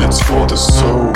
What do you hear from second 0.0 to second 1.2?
it's for the soul.